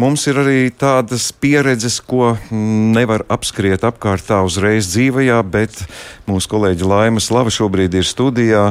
[0.00, 5.78] mums ir arī tādas pieredzes, ko nevar apskriet apkārt tā uzreiz dzīvajā, bet
[6.28, 8.66] mūsu kolēģi Laima Slava šobrīd ir studijā.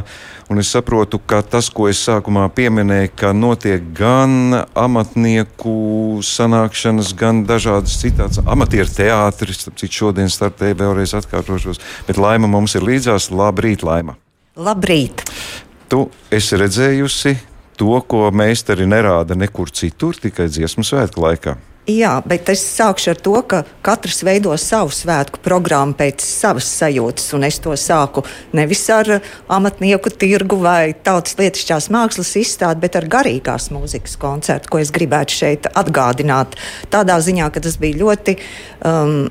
[0.56, 7.98] Es saprotu, ka tas, ko es sākumā pieminēju, ka notiek gan amatnieku sanākšanas, gan dažādas
[8.02, 11.82] citādas amatieru teātris, cik šodien startēja vēlreiz atkārtošos.
[12.08, 13.32] Bet Laima mums ir līdzās.
[13.34, 14.20] Labrīt, Laima!
[14.56, 15.26] Labrīt!
[15.90, 17.36] Tu esi redzējusi
[17.78, 21.58] to, ko meistari nerāda nekur citur, tikai dziesmu svētku laikā.
[21.86, 27.28] Jā, bet es sākšu ar to, ka katrs veido savu svētku programmu pēc savas sajūtas.
[27.46, 28.24] Es to sāku
[28.58, 29.20] nevis ar
[29.54, 35.38] amatnieku tirgu vai tautas lietišķās mākslas izstādi, bet ar garīgās mūzikas koncertu, ko es gribētu
[35.44, 36.58] šeit atgādināt.
[36.90, 38.40] Tādā ziņā, ka tas bija ļoti.
[38.82, 39.28] Um,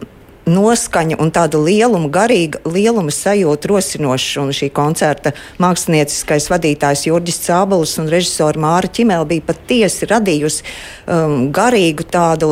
[0.46, 4.44] noskaņa un tāda lieluma, garīga lieluma sajūta rosinoša.
[4.44, 11.36] Un šī koncerta mākslinieckais vadītājs Jurģis Cābolis un režisora Māra Čimēla bija patiesi radījusi um,
[11.54, 12.50] garīgu tādu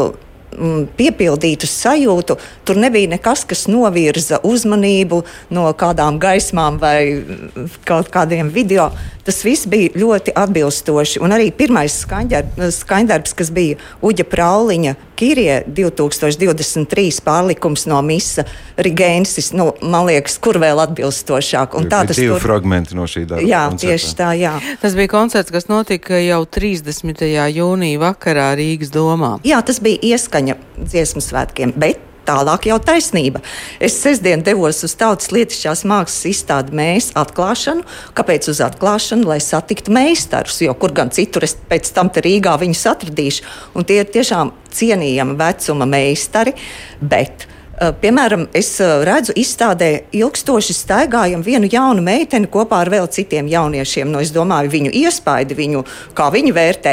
[0.57, 2.39] mm, piepildītu sajūtu.
[2.65, 6.99] Tur nebija nekas, kas novirza uzmanību no kādām gaismām vai
[7.89, 8.91] kaut kādiem video.
[9.27, 11.21] Tas viss bija ļoti atbilstoši.
[11.23, 18.43] Un arī pirmais skaņdarbs, kas bija Uģa Prauliņa Kirie 2023 pārlikums no Misa
[18.83, 21.77] Rigēnsis, nu, man liekas, kur vēl atbilstošāk.
[21.79, 22.33] Un tā tas ir.
[22.35, 22.43] Tur...
[22.43, 23.47] fragmenti no šī darba.
[23.47, 23.93] Jā, koncertā.
[23.93, 24.57] tieši tā, jā.
[24.83, 27.23] Tas bija koncerts, kas notika jau 30.
[27.55, 29.37] jūnija vakarā Rīgas domā.
[29.47, 33.43] Jā, tas bija ieskaņa dziesmu svētkiem, bet Tālāk jau taisnība.
[33.83, 37.83] Es sestdien devos uz Tautas lietišķās mākslas izstādi mēs atklāšanu.
[38.19, 39.27] Kāpēc uz atklāšanu?
[39.33, 43.49] Lai satiktu meistarus, jo kur gan citur es pēc tam te Rīgā viņus atradīšu.
[43.75, 46.55] Un tie ir tiešām cienījama vecuma meistari.
[47.01, 53.09] Bet, Uh, piemēram, es uh, redzu, izstādē ilgstoši staigājam vienu jaunu meiteni kopā ar vēl
[53.11, 54.11] citiem jauniešiem.
[54.11, 55.81] No, nu, es domāju, viņu iespaidu, viņu,
[56.15, 56.93] kā viņi vērtē.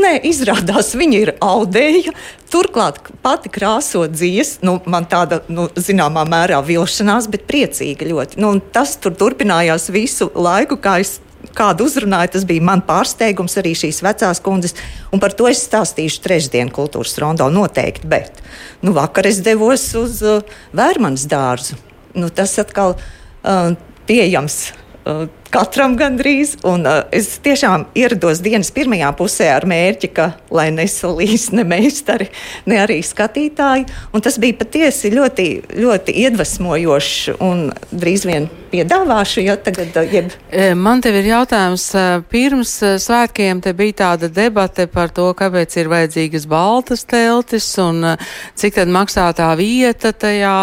[0.00, 2.14] Nē, izrādās, viņa ir audēja.
[2.50, 4.64] Turklāt pati krāso dziesmu.
[4.66, 8.38] Nu, man tāda, nu, zināmā mērā, vilšanās, bet priecīga ļoti.
[8.40, 11.18] Nu, tas tur turpinājās visu laiku, kā es
[11.56, 14.76] kādu uzrunāju, tas bija man pārsteigums arī šīs vecās kundzes.
[15.12, 18.08] Un par to es stāstīšu trešdien kultūras rondo noteikti.
[18.10, 18.40] Bet
[18.84, 20.40] nu, vakar es devos uz uh,
[20.76, 21.78] Vērmanas dārzu.
[22.16, 23.74] Nu, tas atkal uh,
[24.08, 24.62] pieejams.
[25.04, 26.56] Uh, katram gandrīz.
[26.66, 32.30] Un, uh, es tiešām ierados dienas pirmajā pusē ar mērķi, ka lai nesalīs ne meistari,
[32.70, 33.88] ne arī skatītāji.
[34.14, 35.50] Un tas bija patiesi ļoti,
[35.80, 40.30] ļoti iedvesmojoši un drīz vien piedāvāšu, ja tagad uh, jeb.
[40.50, 41.86] E, man te ir jautājums.
[41.94, 47.68] Uh, pirms uh, svētkiem te bija tāda debate par to, kāpēc ir vajadzīgas baltas teltis
[47.82, 48.14] un
[48.58, 50.56] cik tad maksā tā vieta tajā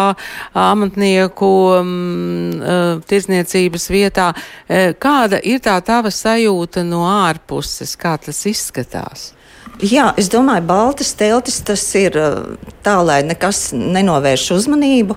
[0.58, 4.32] amatnieku um, tirzniecības vietā.
[4.66, 9.32] E, Kāda ir tā tava sajūta no ārpuses, kā tas izskatās?
[9.78, 12.16] Jā, es domāju, Baltas teltis tas ir
[12.82, 15.14] tā, lai nekas nenovērš uzmanību.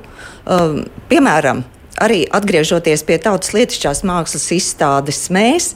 [1.10, 1.64] Piemēram,
[2.00, 5.74] arī atgriežoties pie tautas lietišķās mākslas izstādes, mēs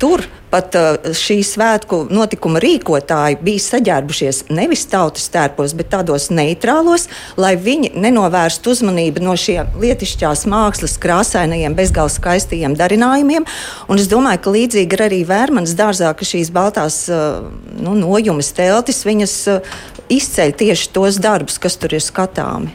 [0.00, 7.06] tur pat uh, šī svētku notikuma rīkotāji bija saģērbušies nevis tautas tērpos, bet tādos neitrālos,
[7.40, 13.46] lai viņi nenovērstu uzmanību no šiem lietišķās mākslas krāsainajiem, bezgalīgi skaistajiem darinājumiem.
[13.92, 17.44] Un es domāju, ka līdzīgi ir arī Vērmanas dārzā, ka šīs baltās uh,
[17.78, 19.76] nu, nojumes teltis viņas uh,
[20.10, 22.72] izceļ tieši tos darbus, kas tur ir skatāmi.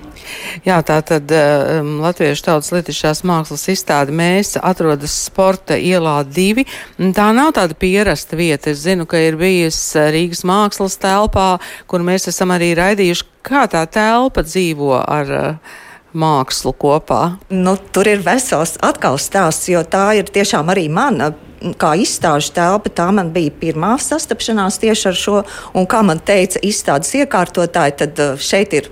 [0.66, 6.66] Jā, tā tad um, Latviešu tautas lietišķās mākslas izstāde mēs atrodas sporta ielā divi.
[6.98, 8.72] Tā nav tāda pierasta vieta.
[8.74, 11.56] Es zinu, ka ir bijis uh, Rīgas mākslas telpā,
[11.92, 15.76] kur mēs esam arī raidījuši, kā tā telpa dzīvo ar uh,
[16.16, 17.38] mākslu kopā?
[17.52, 21.34] Nu, tur ir vesels atkal stāsts, jo tā ir tiešām arī mana.
[21.82, 25.40] Kā izstāžu telpa, tā man bija pirmā sastapšanās tieši ar šo.
[25.74, 28.92] Un kā man teica izstādes iekārtotāji, tad uh, šeit ir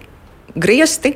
[0.55, 1.15] griezti,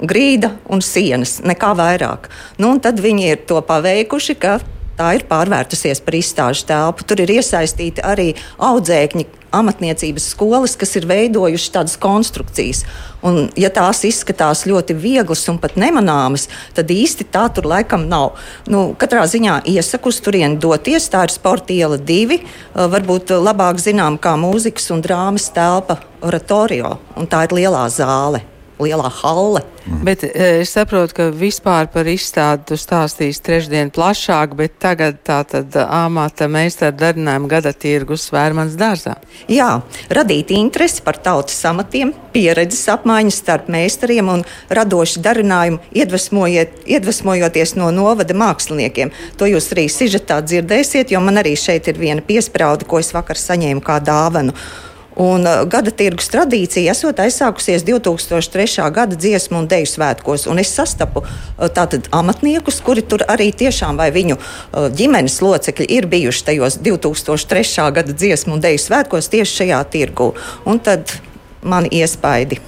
[0.00, 2.28] grīda un sienas, nekā vairāk.
[2.60, 4.58] Nu, tad viņi ir to paveikuši, ka
[5.00, 7.06] tā ir pārvērtusies par izstāžu telpu.
[7.08, 12.84] Tur ir iesaistīti arī audzēkņi, amatniecības skolas, kas ir veidojuši tādas konstrukcijas.
[13.26, 18.38] Un, ja tās izskatās ļoti vieglas un pat nemanāmas, tad īsti tā tur laikam nav.
[18.70, 21.08] Nu, katrā ziņā iesaku turieni doties.
[21.10, 22.40] Tā ir sporta iela divi.
[22.74, 28.44] Varbūt labāk zinām kā mūzikas un drāmas telpa oratorio, un tā ir lielā zāle
[28.82, 29.62] lielā halle.
[29.86, 30.00] Mm.
[30.06, 30.30] Bet e,
[30.60, 36.48] es saprotu, ka vispār par izstādi tu stāstīsi trešdien plašāk, bet tagad tā tad āmāta
[36.50, 39.16] meistara darinājuma gada tirgus vērmans dārzā.
[39.50, 39.70] Jā,
[40.12, 48.36] radīt interesi par tautas amatiem, pieredzes apmaiņas starp meistariem un radoši darinājumu iedvesmojoties no novada
[48.36, 49.14] māksliniekiem.
[49.40, 53.40] To jūs arī sižetā dzirdēsiet, jo man arī šeit ir viena piesprauda, ko es vakar
[53.40, 54.54] saņēmu kā dāvanu.
[55.20, 58.86] Un uh, gada tirgus tradīcija esot aizsākusies 2003.
[58.94, 60.46] gada dziesmu un deju svētkos.
[60.48, 65.90] Un es sastapu uh, tātad amatniekus, kuri tur arī tiešām vai viņu uh, ģimenes locekļi
[65.98, 67.92] ir bijuši tajos 2003.
[67.98, 70.32] gada dziesmu un deju svētkos tieši šajā tirgu.
[70.64, 71.12] Un tad
[71.60, 72.62] mani iespaidi.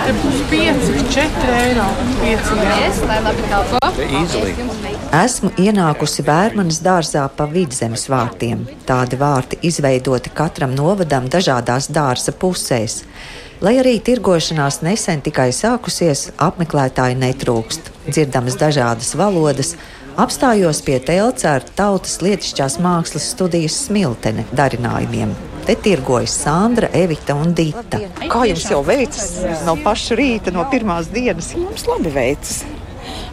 [0.00, 1.86] Te būs 5, 4 eiro.
[2.24, 2.50] 5
[4.42, 4.89] eiro.
[5.10, 8.60] Esmu ienākusi Vērmanas dārzā pa vidzemes vārtiem.
[8.86, 13.00] Tādi vārti izveidoti katram novadam dažādās dārza pusēs.
[13.58, 17.90] Lai arī tirgošanās nesen tikai sākusies, apmeklētāji netrūkst.
[18.06, 19.74] Dzirdamas dažādas valodas,
[20.14, 25.34] apstājos pie telca ar tautas lietišķās mākslas studijas smiltene darinājumiem.
[25.66, 27.98] Te tirgojas Sandra, Evita un Dita.
[28.30, 31.50] Kā jums jau veicas no paša rīta, no pirmās dienas?
[31.58, 32.60] Mums labi veicas.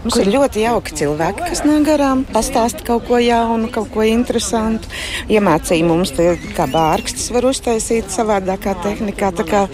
[0.08, 4.88] Mums ir ļoti jauki cilvēki, kas nāk garām, pastāsta kaut ko jaunu, kaut ko interesantu.
[5.28, 9.34] Iemācīja mums, te, kā bārkstis var uztaisīt savādākā tehnikā.
[9.36, 9.66] Tā kā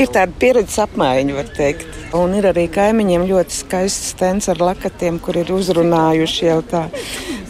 [0.00, 1.84] ir tāda pieredzes apmaiņa, var teikt.
[2.16, 6.86] Un ir arī kaimiņiem ļoti skaists stends ar lakatiem, kur ir uzrunājuši jau tā,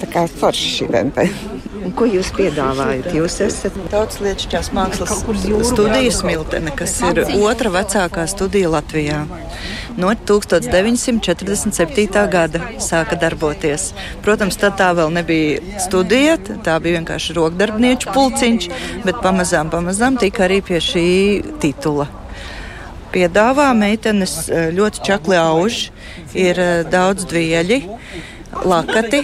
[0.03, 1.29] tā kā forši šī dente.
[1.85, 3.13] Un ko jūs piedāvājat?
[3.15, 5.23] Jūs esat Tautas lietušķās mākslas
[5.71, 9.23] studijas Miltene, kas ir otra vecākā studija Latvijā.
[9.97, 12.31] No 1947.
[12.31, 13.93] gada sāka darboties.
[14.25, 18.65] Protams, tad tā vēl nebija studija, tā bija vienkārši rokdarbnieču pulciņš,
[19.07, 21.09] bet pamazām, pamazām tika arī pie šī
[21.63, 22.07] titula.
[23.15, 25.75] Piedāvā meitenes eh, ļoti čakli auž,
[26.35, 27.79] ir eh, daudz dvieļi,
[28.67, 29.23] lakati,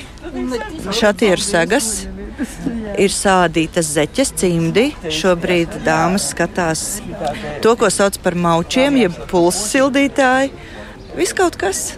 [0.95, 2.07] šatieru segas,
[2.99, 4.91] ir sādītas zeķes, cimdi.
[5.07, 6.85] Šobrīd dāmas skatās
[7.63, 10.55] to, ko sauc par maučiem, jeb pulsu sildītāji.
[11.19, 11.91] Viss kaut kas.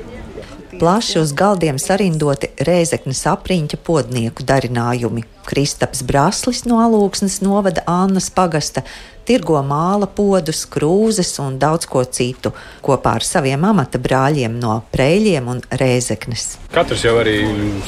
[0.82, 5.22] Plaši uz galdiem sarindoti rēzeknes apriņķa podnieku darinājumi.
[5.46, 8.82] Kristaps Braslis no Alūksnes novada Annas pagasta,
[9.26, 12.52] tirgo māla podus, krūzes un daudz ko citu,
[12.84, 16.46] kopā ar saviem amata brāļiem no Prēļiem un Rēzeknes.
[16.74, 17.38] Katrs jau arī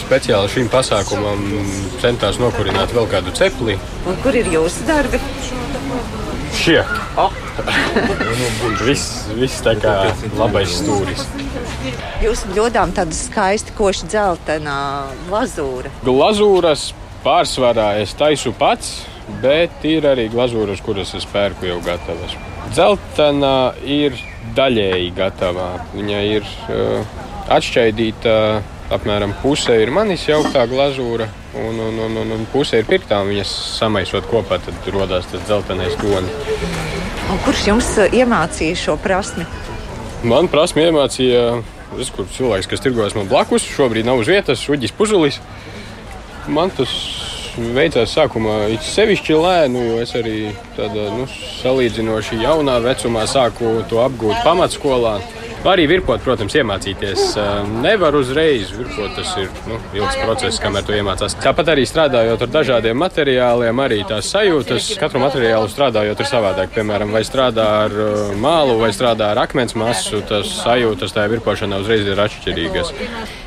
[0.05, 1.45] speciāli šim pasākumam
[2.03, 3.79] centās nokurināt vēl kādu cepli.
[4.09, 5.21] Un kur ir jūsu darbi?
[6.55, 6.83] Šie!
[7.15, 7.31] Oh.
[8.83, 9.93] viss, viss tā kā
[10.35, 11.21] labais stūris.
[12.25, 14.79] Jūs ļodām tāda skaista koša dzeltenā
[15.29, 15.93] glazūra.
[16.03, 16.89] Glazūras
[17.23, 19.05] pārsvarā es taisu pats,
[19.43, 22.37] bet ir arī glazūras, kuras es pērku jau gatavas.
[22.73, 24.17] Dzeltenā ir
[24.57, 25.71] daļēji gatavā.
[25.95, 27.19] Viņa ir uh,
[27.55, 28.39] atšķaidīta.
[28.95, 31.25] Apmēram puse ir manis jauktā glazūra,
[31.57, 33.23] un, un, un, un, un puse ir pirktā.
[33.25, 36.35] Viņas samaisot kopā, tad radās tas dzeltenais tonis.
[37.47, 39.47] Kurš jums uh, iemācīja šo prasmi?
[40.25, 41.63] Man prasme iemācīja,
[42.01, 45.41] es, cilvēks, kas tirgojas man blakus, šobrīd nav uz vietas, Uģis Puzulis.
[46.49, 46.93] Man tas
[47.57, 50.39] veicās sākumā sevišķi lēni, jo es arī
[50.77, 51.29] tādā nu,
[51.61, 55.19] salīdzinoši jaunā vecumā sāku to apgūt pamatskolā.
[55.65, 57.39] Arī virpot, protams, iemācīties
[57.81, 58.69] nevar uzreiz.
[58.77, 61.39] Virpot tas ir nu, ilgs process, kamēr to iemācās.
[61.41, 64.91] Tāpat arī strādājot ar dažādiem materiāliem, arī tās sajūtas.
[65.01, 66.75] Katru materiālu strādājot ir savādāk.
[66.77, 67.97] Piemēram, vai strādā ar
[68.37, 72.93] mālu, vai strādā ar akmens masu, tas sajūtas tajā virpošanā uzreiz ir atšķirīgas.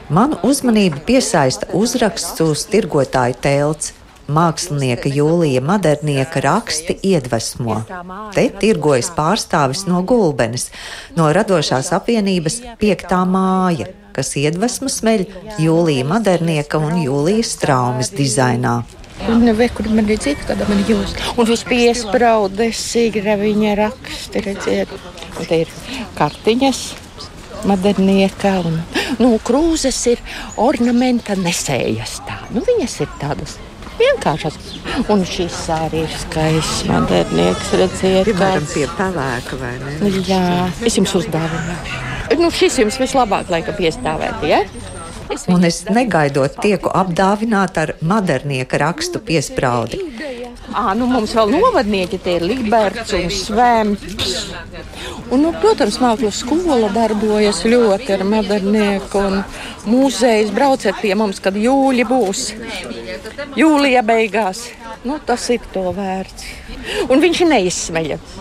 [0.07, 3.93] Manu uzmanību piesaista uzraksts uz tirgotāju telts.
[4.31, 7.77] Mākslinieka Jūlija Madernieka raksti iedvesmo.
[8.35, 10.67] Te tirgojas pārstāvis no Gulbenes,
[11.15, 15.25] no radošās apvienības Piektā māja, kas iedvesmu smeļ
[15.63, 18.81] Jūlija Madernieka un Jūlijas traumas dizainā.
[19.31, 21.15] Un nekur man redzēt, kāda man jūs.
[21.35, 24.95] Un viss piespraudes, sīgra viņa raksti, redziet.
[25.39, 25.75] Un te ir
[26.19, 27.06] kartiņas.
[27.65, 28.81] Madernieka un
[29.21, 30.21] nu, krūzes ir
[30.61, 32.19] ornamenta nesējas.
[32.27, 32.37] Tā.
[32.53, 33.57] Nu, viņas ir tādas
[33.97, 34.57] vienkāršas.
[35.09, 40.11] Un šis arī ir skaists modernieks, redziet, Piemēram, pie pelēka vai ne?
[40.27, 40.43] Jā,
[40.85, 42.03] es jums uzdāvināšu.
[42.37, 44.63] Nu, šis jums vislabāk laikam piestāvēt, ja?
[45.51, 49.99] Un es negaidot tieku apdāvināta ar modernieka rakstu piespraudi.
[50.67, 54.33] À, nu mums vēl novadnieki tie ir Liberts un Svemps.
[55.31, 59.39] Un, nu, protams, mākslas skola darbojas ļoti ar modernieku un
[59.87, 60.51] muzejus.
[60.55, 62.43] Brauciet pie mums, kad jūļi būs.
[63.59, 64.67] Jūlija beigās.
[65.07, 66.51] Nu, tas ir to vērts.
[67.07, 68.37] Un viņš neizsmeļas.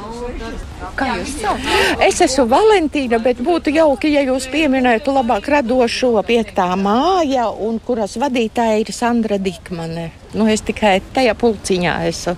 [0.97, 2.05] Kā jūs saucat?
[2.07, 8.17] Es esmu Valentīna, bet būtu jauki, ja jūs pieminētu labāk radošo piektā māja, un kuras
[8.21, 10.09] vadītāja ir Sandra Dikmane.
[10.33, 12.37] Nu, es tikai tajā pulciņā esmu.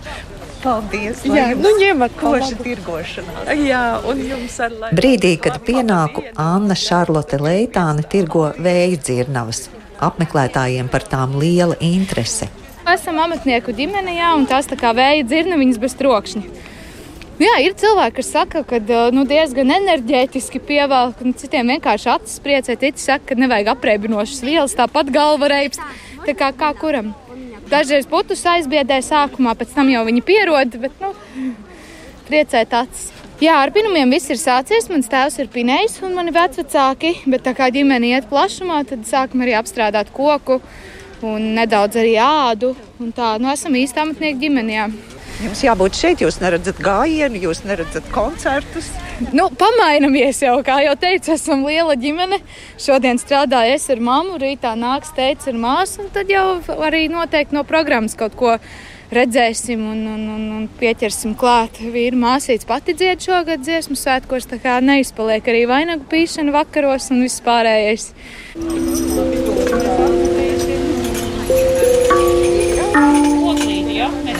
[0.58, 1.22] Paldies!
[1.22, 3.44] Jā, nu ņemat koši tirgošanā.
[3.62, 4.90] Jā, un jums ar lai.
[4.98, 9.68] Brīdī, kad pienāku Anna Šarlote Leitāne tirgo vēja dzirnavas.
[10.02, 12.50] Apmeklētājiem par tām liela interese.
[12.88, 16.42] Esam amatnieku ģimenē, un tās tā kā vēja dzirnaviņas bez trokšņa.
[17.38, 18.80] Jā, ir cilvēki, kas saka, ka
[19.14, 22.74] nu, diezgan enerģētiski pievelk, un citiem vienkārši acis priecē.
[22.80, 25.82] Citi saka, ka nevajag apreibinošas vielas, tāpat galva reibst.
[26.24, 27.12] Tā kā, kā kuram.
[27.70, 31.12] Dažreiz putus aizbiedē sākumā, pēc tam jau viņi pierod, bet nu,
[32.26, 33.12] priecēt acis.
[33.38, 34.88] Jā, ar pinumiem viss ir sācies.
[34.90, 39.46] Mans tēvs ir pinējis un mani vecāki, bet tā kā ģimene iet plašumā, tad sākam
[39.46, 40.58] arī apstrādāt koku
[41.22, 42.72] un nedaudz arī ādu.
[42.98, 44.88] Un tā, nu, esam īsti amatnieku ģimenē.
[45.38, 48.88] Jums jābūt šeit, jūs neredzat gājienu, jūs neredzat koncertus.
[49.30, 52.40] Nu, pamainamies jau, kā jau teicu, esam liela ģimene.
[52.82, 57.54] Šodien strādāju es ar mammu, rītā nāks teica ar māsu, un tad jau arī noteikti
[57.54, 58.56] no programmas kaut ko
[59.14, 61.78] redzēsim un, un, un, un pieķersim klāt.
[61.94, 67.22] Vīra māsīca pati dzied šogad dziesmu svētkos, tā kā neizpaliek arī vainagu pīšana vakaros un
[67.28, 68.10] viss pārējais.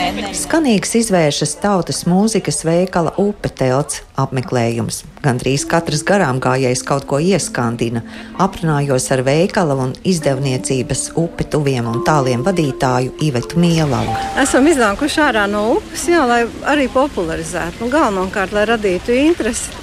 [0.08, 5.02] Skanīgs izvēršas tautas mūzikas veikala upe telts apmeklējums.
[5.20, 8.00] Gandrīz katrs garām gājējs kaut ko ieskandina.
[8.40, 14.14] Aprunājos ar veikala un izdevniecības upe tuviem un tāliem vadītāju Ivetu Mielavu.
[14.40, 19.76] Esam iznākuši ārā no upes, jā, lai arī popularizētu, nu, galvenokārt, lai radītu interesi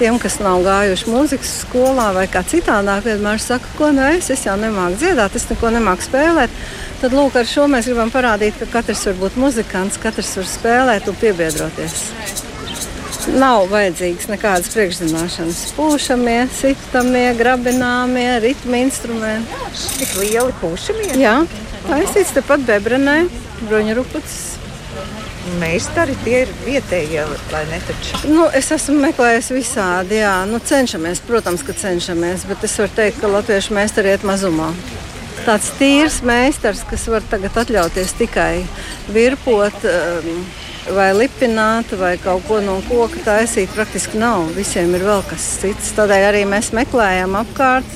[0.00, 4.46] tiem, kas nav gājuši mūzikas skolā vai kā citādāk, vienmēr saka, ko nu es, es
[4.46, 6.54] jau nemāku dziedāt, es neko nemāku spēlēt.
[7.00, 11.06] Tad lūk, ar šo mēs gribam parādīt, ka katrs var būt muzikants, katrs var spēlēt
[11.08, 11.94] un piebiedroties.
[13.40, 15.62] Nav vajadzīgas nekādas priekšzināšanas.
[15.78, 19.62] Pūšamie, sitamie, grabināmie, ritmu instrumenti.
[19.96, 21.16] Tik lieli pūšamie?
[21.22, 21.38] Jā,
[21.88, 23.16] taisīts tepat bebrenē,
[23.64, 24.40] bruņurupucis.
[25.56, 28.26] Meistari tie ir vietējie, lai ne taču.
[28.28, 30.42] Nu, es esmu meklējis visādi, jā.
[30.52, 34.74] Nu, cenšamies, protams, ka cenšamies, bet es varu teikt, ka latviešu meistari iet mazumā
[35.46, 38.54] tāds tīrs meistars, kas var tagad atļauties tikai
[39.12, 39.86] virpot.
[39.86, 40.42] Um,
[40.88, 44.48] vai lipināt, vai kaut ko no koka taisīt, praktiski nav.
[44.56, 45.92] Visiem ir vēl kas cits.
[45.96, 47.90] Tādēļ arī mēs meklējam apkārt.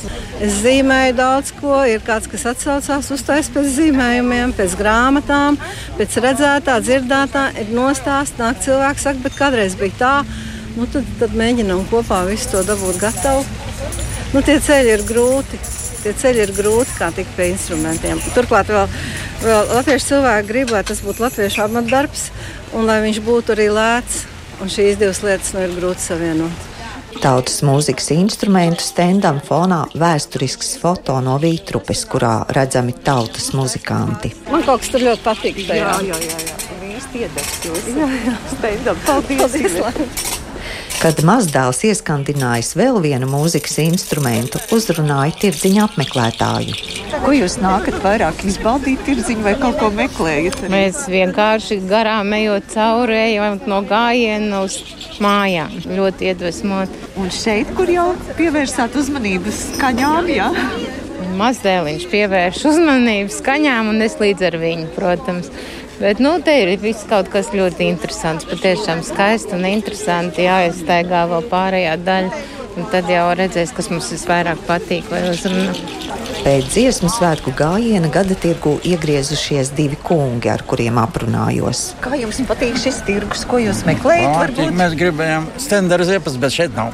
[0.44, 1.78] Es zīmēju daudz ko.
[1.88, 5.58] Ir kāds, kas atsaucās uztais pēc zīmējumiem, pēc grāmatām,
[5.98, 7.46] pēc redzētā, dzirdētā.
[7.62, 10.16] Ir nostāsts, nāk cilvēks, saka, bet kādreiz bija tā.
[10.74, 13.46] Nu, tad, tad mēģinām kopā visu to dabūt gatavu.
[14.34, 15.60] Nu, tie ceļi ir grūti
[16.04, 18.20] tie ceļi ir grūti, kā tikt pie instrumentiem.
[18.36, 18.86] Turklāt vēl,
[19.44, 22.28] vēl latviešu cilvēki grib, lai tas būtu latviešu amatdarbs
[22.76, 24.24] un lai viņš būtu arī lēts.
[24.62, 26.70] Un šīs divas lietas nu, ir grūti savienot.
[27.22, 34.34] Tautas mūzikas instrumentu stendam fonā vēsturisks foto no Vītrupes, kurā redzami tautas muzikanti.
[34.50, 35.60] Man kaut kas tur ļoti patīk.
[35.68, 35.98] Tajā.
[36.06, 36.40] Jā, jā, jā.
[36.50, 36.80] jā.
[36.94, 37.92] Īsti iedegs jūs.
[37.98, 38.38] Jā, jā.
[38.56, 39.04] Stendam.
[39.06, 39.54] Paldies!
[39.80, 40.43] Paldies
[41.04, 46.78] Kad mazdēls ieskandinājis vēl vienu mūzikas instrumentu, uzrunāja tirdziņa apmeklētāju.
[47.20, 50.62] Ko jūs nākat vairāk izbaudīt tirdziņu vai kaut ko meklējat?
[50.72, 54.78] Mēs vienkārši garām ejot cauri, ejam no gājiena uz
[55.20, 55.76] mājām.
[55.92, 56.96] Ļoti iedvesmot.
[57.20, 58.08] Un šeit, kur jau
[58.40, 60.48] pievērsāt uzmanību skaņām, jā?
[61.36, 65.52] Mazdēliņš pievērš uzmanību skaņām un es līdz ar viņu, protams.
[66.00, 68.48] Bet nu, te ir viss kaut kas ļoti interesants.
[68.50, 70.48] Patiešām skaisti un interesanti.
[70.48, 72.42] Jāiztaigā vēl pārējā daļa.
[72.74, 75.70] Un tad jau redzēs, kas mums visvairāk patīk vai uzrunā.
[76.42, 81.92] Pēc dziesmu svētku gājiena gada tirgu iegriezušies divi kungi, ar kuriem aprunājos.
[82.02, 84.58] Kā jums patīk šis tirgus, ko jūs meklējat?
[84.74, 86.90] Mēs gribējām stenderu ziepas, bet šeit nav.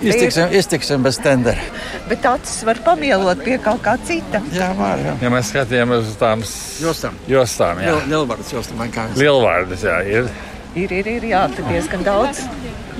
[0.00, 1.60] Iztiksim, iztiksim bez tendera.
[2.08, 4.40] Bet acis var pamielot pie kaut kā cita.
[4.54, 5.00] Jā, var.
[5.04, 5.16] Jā.
[5.20, 6.44] Ja mēs skatījāmies uz tām
[6.80, 7.98] jostām, jostām jā.
[8.08, 9.06] Lielvārdas jostām, kā?
[9.20, 10.30] Lielvārdas, jā, ir.
[10.78, 12.44] Ir, ir, ir, jā, tur diezgan daudz.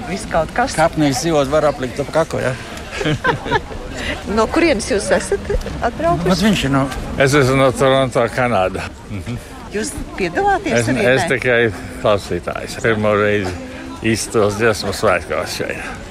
[0.09, 0.75] Viss kaut kas.
[0.77, 2.53] Kāpnieks dzīvot var aplikt ap kako, jā.
[4.37, 5.55] no kurienes jūs esat
[5.87, 6.45] atbraukuši?
[6.49, 6.85] Viņš ir no...
[7.23, 8.85] Es esmu no Toronto, Kanāda.
[9.09, 9.41] Mhm.
[9.71, 11.61] Jūs piedalāties es, es tikai
[12.03, 12.81] klausītājs.
[12.83, 13.53] Pirmo reizi
[14.11, 16.10] izstos dziesmu svētkos šeit.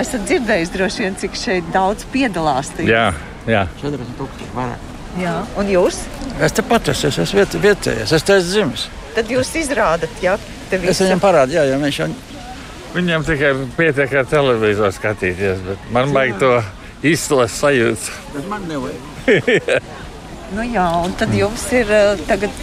[0.00, 2.70] Esat dzirdējis droši vien, cik šeit daudz piedalās.
[2.76, 2.88] Tīk.
[2.90, 3.10] Jā,
[3.48, 3.66] jā.
[3.82, 4.92] 40 tūkstoši vairāk.
[5.16, 6.02] Jā, un jūs?
[6.44, 8.86] Es te pat esmu, es esmu viet, vietējais, es te esmu dzimis.
[9.16, 10.34] Tad jūs izrādat, jā,
[10.68, 10.92] te visu.
[10.92, 12.08] Es viņam parādu, jā, jo viņš jau.
[12.96, 16.50] Viņam tikai pietiek ar televizoru skatīties, bet man vajag to
[17.12, 18.18] izslas sajūtu.
[18.34, 19.80] Bet man nevajag.
[20.56, 22.60] nu jā, un tad jums ir uh, tagad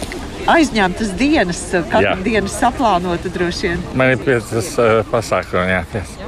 [0.54, 3.84] aizņemtas dienas, katra diena saplānota droši vien.
[3.98, 5.82] Man ir piecas uh, pasākumi, jā.
[5.90, 6.18] Piec.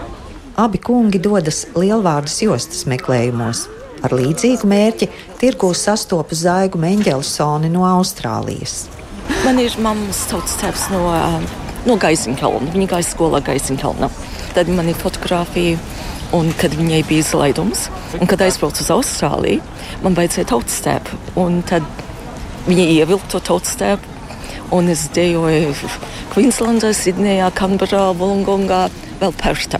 [0.56, 3.66] Abi kungi dodas lielvārdas jostas meklējumos.
[4.04, 5.08] Ar līdzīgu mērķi
[5.40, 8.86] tirgū sastopu zaigu Mendelsoni no Austrālijas.
[9.44, 11.02] Man ir mammas tautas tēvs no,
[11.84, 12.70] no Gaisinkalna.
[12.72, 14.08] Viņa gāja skolā Gaisinkalnā.
[14.56, 15.76] Tad man ir fotografija.
[16.34, 17.84] Un kad viņai bija izlaidums,
[18.16, 19.60] un kad aizbraucu uz Austrāliju,
[20.02, 21.20] man vajadzēja tautas tēpu.
[21.38, 21.86] Un tad
[22.66, 24.08] Viņi ievilka to tautstēpu,
[24.74, 25.76] un es dejoju
[26.32, 28.88] Queenslandā, Sidnejā, Kanberā, Volungongā,
[29.20, 29.78] vēl Perštā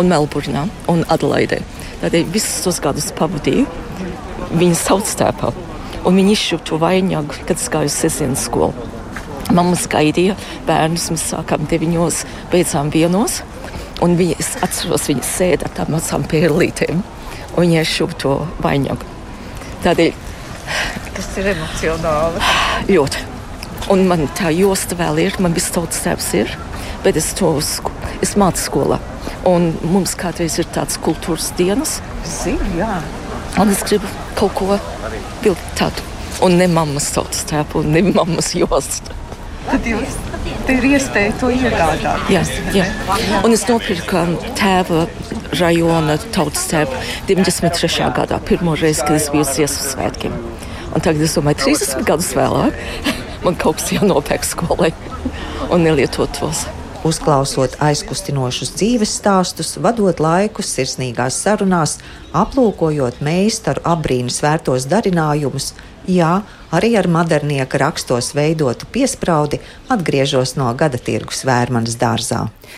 [0.00, 1.60] un Melburnā un Adelaidē.
[2.02, 3.66] Tādēļ visus tos gadus pavadīju
[4.54, 5.52] viņas tautstēpā,
[6.04, 8.74] un viņi izšuva to vainagu, kad es gāju sestdienas skolu.
[9.54, 10.36] Mammas gaidīja
[10.68, 12.22] bērnus, mēs sākām deviņos,
[12.52, 13.42] beidzām vienos.
[14.02, 17.02] Un viņa, es atceros, viņa sēda ar tām mazām pērlītēm,
[17.54, 18.34] un viņa šuva to
[18.64, 19.06] vainagu.
[19.84, 20.12] Tādēļ
[21.14, 22.42] Tas ir emocionāli.
[22.88, 23.22] ļoti.
[23.92, 26.54] Un man tā josta vēl ir, man viss tautas tēvs ir,
[27.04, 27.92] bet es to sku,
[28.24, 28.98] es mācu skolā.
[29.48, 31.98] Un mums kādreiz ir tāds kultūras dienas.
[32.24, 32.96] Zinu, jā.
[33.60, 34.78] Un es gribu kaut ko
[35.78, 36.08] tādu.
[36.42, 39.14] Un ne mammas tautas tēpu, ne mammas jostu.
[39.64, 40.16] Tad jūs
[40.66, 42.28] te ir iespēja to iegādāt.
[42.32, 42.42] Jā,
[42.74, 42.84] jā.
[43.46, 44.24] Un es nopirku
[44.58, 45.06] tēva
[45.60, 46.98] rajona tautas tēvu
[47.30, 48.10] 93.
[48.16, 50.38] gadā, pirmo reizi, kad es biju uz Ziemassvētku svētkiem.
[50.94, 52.76] Un tagad es domāju, 30 gadus vēlāk
[53.46, 54.92] man kaut kas jānopērk skolai
[55.70, 56.66] un nelietot tos.
[57.04, 61.98] Uzklausot aizkustinošus dzīves stāstus, vadot laikus sirsnīgās sarunās,
[62.32, 65.74] aplūkojot meistaru apbrīnas vērtos darinājumus,
[66.08, 66.38] jā,
[66.72, 69.60] arī ar modernieka rakstos veidotu piespraudi,
[69.92, 72.46] atgriežos no gada tirgus vērmanas dārzā.